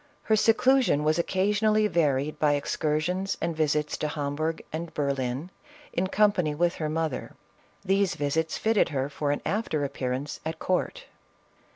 [0.23, 5.51] Her seclu sion was occasionally varied by excursions and visits to Hamburgh and Berlin,
[5.93, 7.33] in company with her mother;
[7.85, 11.03] these visits fitted her for an after appearance at court.